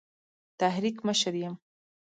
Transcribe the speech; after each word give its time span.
تحریک 0.59 0.97
مشر 1.07 1.33
یم. 1.45 1.55